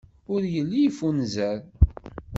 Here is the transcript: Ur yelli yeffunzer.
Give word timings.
Ur 0.33 0.41
yelli 0.53 0.79
yeffunzer. 0.81 1.59